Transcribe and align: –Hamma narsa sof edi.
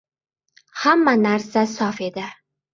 –Hamma 0.85 1.15
narsa 1.27 1.69
sof 1.77 2.05
edi. 2.11 2.29